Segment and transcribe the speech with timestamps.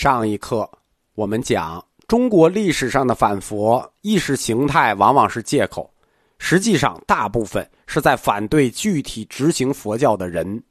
[0.00, 0.66] 上一课
[1.14, 5.92] 我们讲，中国历史上的反佛意识形态往往是借口，
[6.38, 10.62] 实际上大部分是在反对具体执行佛教的人，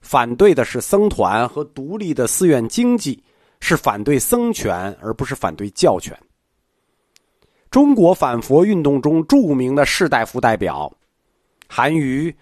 [0.00, 3.20] 反对的是僧团和独立的寺院经济，
[3.58, 6.16] 是反对僧权而不是反对教权。
[7.72, 10.88] 中国反佛运动中著名的士大夫代表，
[11.66, 12.32] 韩愈、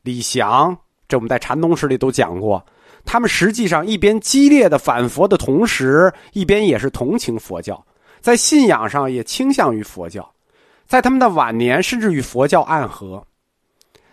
[0.00, 0.74] 李祥，
[1.06, 2.64] 这我们在禅宗史里都讲过。
[3.04, 7.84] 他们实际上一边激烈的反佛的同时，一边也是同情佛教，
[8.20, 10.32] 在信仰上也倾向于佛教，
[10.86, 13.24] 在他们的晚年甚至与佛教暗合。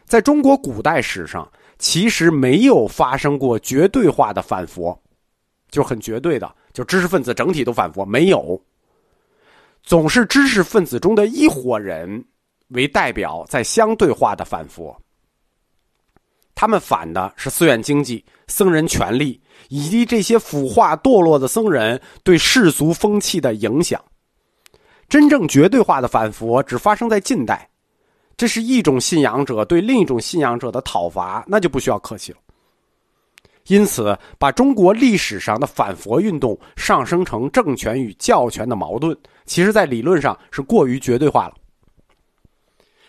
[0.05, 4.99] 在中国古代史上，其实没有发生过绝对化的反佛，
[5.69, 8.59] 就很绝对的，就知识分子整体都反佛，没有。
[9.83, 12.25] 总是知识分子中的一伙人
[12.69, 14.99] 为代表，在相对化的反佛。
[16.59, 24.03] 他们反的是寺院经济、僧人权力，以及这些腐化堕落的僧人对世俗风气的影响。
[25.07, 27.65] 真正绝对化的反佛只发生在近代，
[28.35, 32.37] 这是一种信仰者对另一种信仰者的讨伐，那就不需要客气了。
[33.67, 41.53] 因此，把中国历史上的反佛运动上升成政权与教权的矛盾，其实在理论上是过于绝对化了。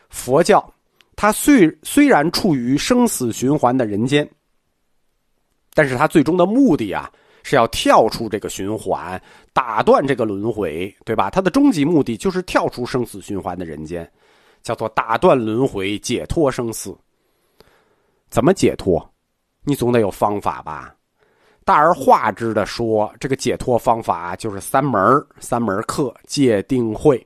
[0.09, 0.73] 佛教。
[1.21, 4.27] 他虽虽然处于生死循环的人间，
[5.75, 11.29] 但是他最终的目的啊，是要跳出这个循环，打断这个轮回，对吧？
[11.29, 14.11] 他的终极目的就是跳出生死循环的人间，
[14.63, 16.97] 叫做打断轮回，解脱生死。
[18.31, 19.07] 怎么解脱？
[19.63, 20.95] 你总得有方法吧？
[21.67, 27.23] 大而化之的说，这个解脱方法就是三门三门课：戒、定、慧。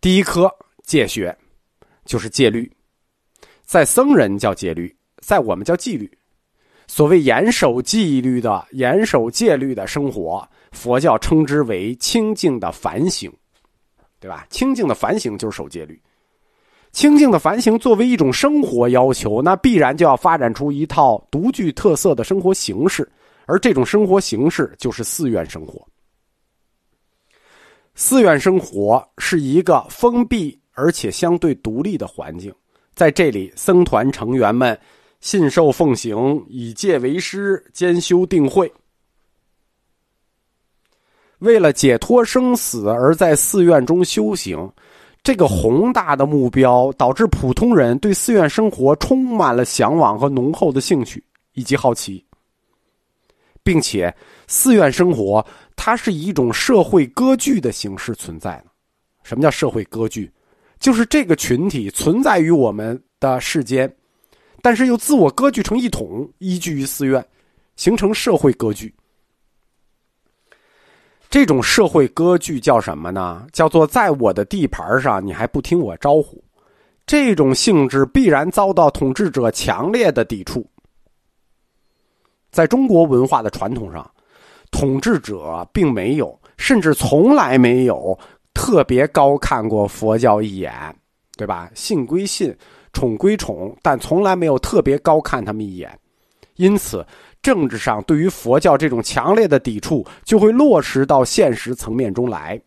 [0.00, 0.50] 第一科
[0.84, 1.36] 戒学，
[2.06, 2.72] 就是戒律。
[3.64, 6.10] 在僧人叫戒律，在我们叫纪律。
[6.86, 13.32] 所谓严守纪律的、严守戒律的生活，佛教称之为清净的反省，
[14.20, 14.46] 对吧？
[14.50, 15.98] 清净的反省就是守戒律。
[16.92, 23.10] 清净的反省作为一种生活要求，那必然就要发展出一套独具特色的生活形式，
[23.46, 25.84] 而这种生活形式就是寺院生活。
[27.94, 32.54] 寺院生活是一个封闭而且相对独立的环境。
[32.94, 34.78] 在这里，僧团成员们
[35.20, 38.72] 信受奉行，以戒为师，兼修定慧。
[41.38, 44.70] 为了解脱生死而在寺院中修行，
[45.22, 51.22] 这个宏大的目标导致普通人对寺院生活充满了向往和浓厚的兴趣
[51.54, 52.24] 以及好奇，
[53.62, 54.14] 并且
[54.46, 55.44] 寺院生活
[55.74, 58.66] 它是以一种社会割据的形式存在的。
[59.22, 60.30] 什么叫社会割据？
[60.84, 63.90] 就是这个群体存在于我们的世间，
[64.60, 67.26] 但是又自我割据成一统，依据于寺院，
[67.74, 68.94] 形成社会割据。
[71.30, 73.46] 这种社会割据叫什么呢？
[73.50, 76.44] 叫做在我的地盘上，你还不听我招呼。
[77.06, 80.70] 这种性质必然遭到统治者强烈的抵触。
[82.50, 84.06] 在中国文化的传统上，
[84.70, 88.18] 统治者并没有，甚至从来没有。
[88.64, 90.72] 特别高看过佛教一眼，
[91.36, 91.70] 对吧？
[91.74, 92.56] 信归信，
[92.94, 95.98] 宠归宠，但从来没有特别高看他们一眼。
[96.56, 97.06] 因此，
[97.42, 102.58] 政治上对于佛教这种强烈的抵触，就会落实到现实层面中来。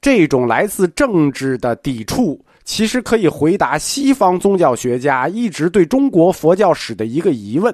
[0.00, 7.72] 这种来自政治的抵触，其实可以回答西方宗教学家一直对中国佛教史的一个疑问：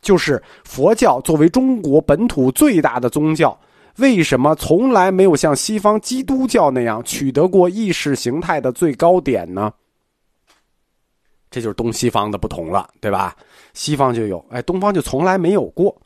[0.00, 3.58] 就是佛教作为中国本土最大的宗教。
[3.98, 9.72] 为什么从来没有像西方基督教那样取得过意识形态的最高点呢？
[11.50, 13.34] 这就是东西方的不同了，对吧？
[13.72, 15.96] 西方就有，哎，东方就从来没有过。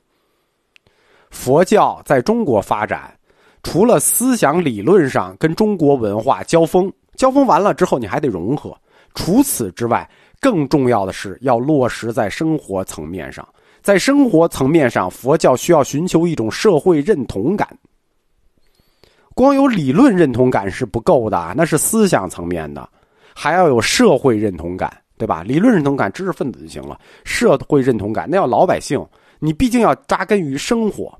[1.31, 3.12] 佛教在中国发展，
[3.62, 8.77] 除了思想理论上跟中国文化交锋，交锋完了之后你还得融合。
[9.15, 10.09] 除此之外，
[10.41, 13.47] 更重要的是要落实在生活层面上。
[13.83, 17.77] 在生活层面上，佛教需要寻求一种社会认同感。
[19.41, 22.87] 光有理论认同感是不够的，那是思想层面的，
[23.34, 25.42] 还要有社会认同感，对吧？
[25.42, 26.95] 理论认同感，知识分子就行了；
[27.25, 29.03] 社会认同感，那要老百姓。
[29.39, 31.19] 你毕竟要扎根于生活。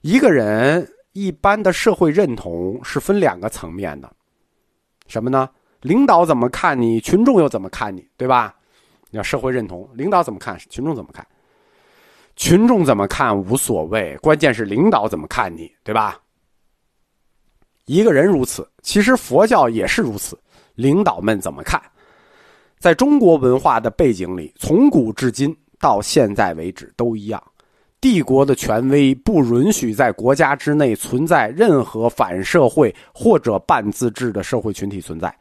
[0.00, 4.10] 一个人一般的社会认同是分两个层面的，
[5.06, 5.50] 什么呢？
[5.82, 8.54] 领导怎么看你，群众又怎么看你，对吧？
[9.10, 11.26] 你要社会认同，领导怎么看，群众怎么看？
[12.36, 16.18] 群众怎么看无所谓，关键是领导怎么看你，对吧？
[17.90, 20.38] 一个人如此，其实佛教也是如此。
[20.76, 21.82] 领导们怎么看？
[22.78, 27.42] 在中国文化的背景里，从古至今到现在为止都一样。
[28.00, 35.36] 帝国的权威不允许在国家之内存在任何反社会或者半自治的社会群体存在，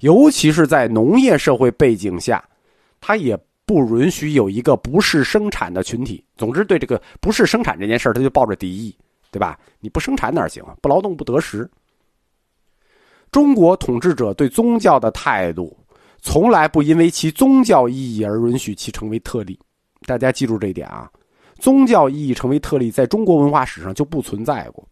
[0.00, 2.44] 尤其是在农业社会背景下，
[3.00, 3.34] 他也
[3.64, 6.22] 不允许有一个不是生产的群体。
[6.36, 8.94] 总之，对这个不是生产这件事他就抱着敌意，
[9.30, 9.58] 对吧？
[9.80, 10.76] 你不生产哪行啊？
[10.82, 11.66] 不劳动不得食。
[13.36, 15.76] 中国统治者对宗教的态度。
[16.22, 19.60] 从来不因为其宗教意义而允许其成为特例，
[20.06, 21.06] 大家记住这一点啊！
[21.58, 24.82] 宗教意义成为特例，在中国文化史上就不存在过。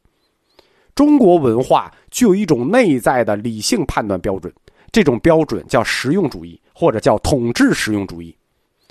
[0.94, 4.52] 中国文化具有一种内在的理性判断标准，
[4.92, 8.36] 这种标准叫实用主义，或者叫统治实用主义。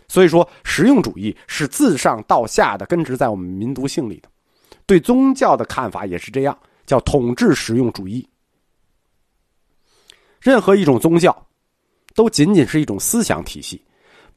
[0.07, 4.27] 所以说，实用主义是自上到下的根植在我们民族性里的。
[4.87, 6.57] 对宗教的看法也是这样，
[6.87, 8.27] 叫统治实用主义。
[10.43, 11.35] 任何一种宗教。
[12.15, 13.83] 都仅仅是一种思想体系，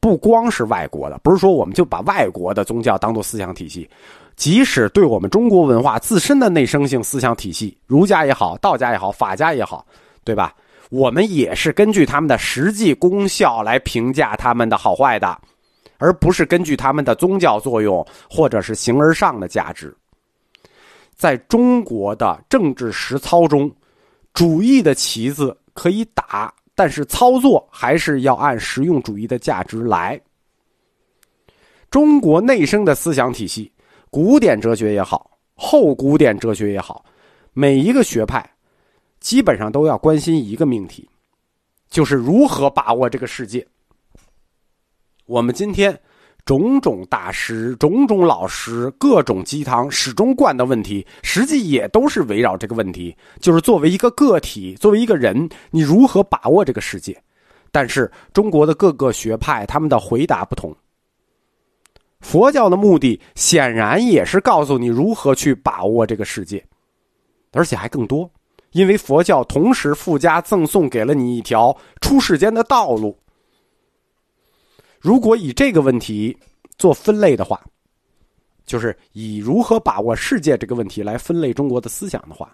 [0.00, 3.86] 不光是外国的，不是说我们就把外国的宗教当做思想体系，
[4.34, 9.84] 即使对我们中国文化自身的内生性思想体系，儒家也好，道家也好，法家也好，
[10.24, 10.54] 对吧？
[10.88, 15.38] 我们也是根据他们的实际功效来评价他们的好坏的，
[15.98, 19.94] 而不是根据他们的宗教作用或者是形而上的价值。
[21.14, 23.70] 在中国的政治实操中，
[24.32, 26.52] 主义的旗子可以打。
[26.74, 30.20] 但是操作还是要按实用主义的价值来。
[31.90, 33.72] 中国内生的思想体系，
[34.10, 37.04] 古典哲学也好，后古典哲学也好，
[37.52, 38.44] 每一个学派
[39.20, 41.08] 基本上都要关心一个命题，
[41.88, 43.66] 就是如何把握这个世界。
[45.26, 45.98] 我们今天。
[46.46, 57.20] 种种大师、种种老师、各种鸡汤始终灌的问题，实际也都是围绕这个问题：就是作为一个个体，作为一个人，你如何把握这个世界？
[57.72, 60.72] 但是中国的各个学派，他们的回答不同。
[62.20, 66.64] 佛教的目的显然也是告诉你如何去把握这个世界，
[67.52, 68.30] 而且还更多，
[68.70, 73.18] 因为佛教同时附加赠送给了你一条出世间的道路。
[75.06, 76.36] 如果以这个问题
[76.78, 77.64] 做分类的话，
[78.64, 82.52] 就是以如何把握世界这个问题来分类中国的思想的话，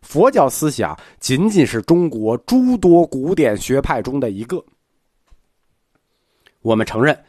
[0.00, 4.64] 佛教思想仅仅是中国诸多古典学派中的一个。
[6.60, 7.20] 我们承认，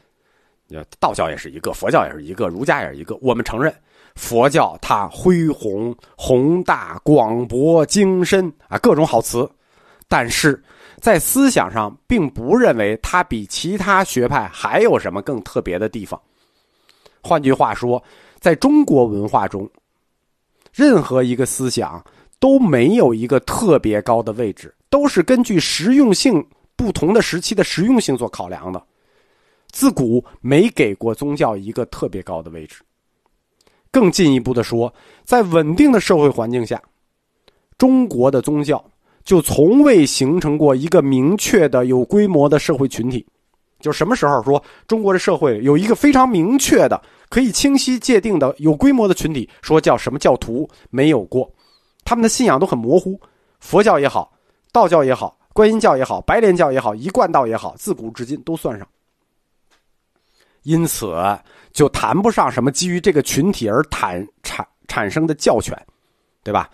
[0.99, 3.17] 道教也是一个，佛教也是一个，儒家也是一个。
[3.23, 3.73] 我们承认，
[4.13, 9.49] 佛教它恢宏、宏大、广博、精深啊，各种好词，
[10.07, 10.63] 但是。
[11.03, 16.17] 在思想上，并不认为它比其他学派还有什么更特别的地方。
[17.21, 18.01] 换句话说，
[18.39, 19.69] 在中国文化中，
[20.71, 22.01] 任何一个思想
[22.39, 26.41] 都没有一个特别高的位置，都是根据实用性
[26.77, 28.81] 不同的时期的实用性做考量的。
[29.71, 32.81] 自古没给过宗教一个特别高的位置。
[33.91, 34.93] 更进一步的说，
[35.25, 36.81] 在稳定的社会环境下，
[37.77, 38.81] 中国的宗教。
[39.23, 43.25] 就从未形成过一个明确的有规模的社会群体，
[43.79, 51.49] 就什么时候说中国的社会有一个非常明确的、可以清晰界定的有规模的群体，说叫什么教徒没有过，
[52.03, 53.19] 他们的信仰都很模糊，
[53.59, 54.33] 佛教也好，
[54.71, 58.85] 道教也好，观音教也好，白莲教也好，一贯道也好，自古至今都算上，
[60.63, 61.15] 因此
[61.71, 65.77] 就谈不上什么基于这个群体而产产产生的教权，
[66.43, 66.69] 对吧？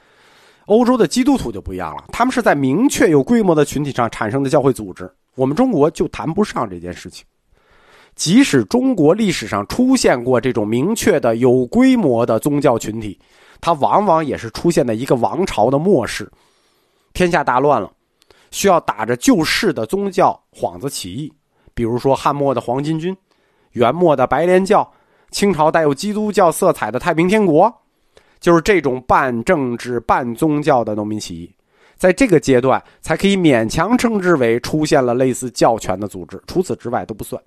[0.70, 5.12] 欧洲的基督徒就不一样了，他们是在明确有规模的群体上产生的教会组织。
[5.34, 7.26] 我们中国就谈不上这件事情。
[8.16, 13.20] 即使中国历史上出现过这种明确的有规模的宗教群体，
[13.60, 16.32] 它往往也是出现在一个王朝的末世，
[17.14, 17.92] 天下大乱了，
[18.52, 21.34] 需要打着救世的宗教幌子起义。
[21.74, 23.18] 比如说汉末的黄巾军，
[23.72, 24.88] 元末的白莲教，
[25.32, 27.74] 清朝带有基督教色彩的太平天国。
[28.40, 31.54] 就是这种半政治半宗教的农民起义，
[31.96, 37.42] 在这个阶段才可以勉强称之为出现了类似教权的组织，除此之外都不算。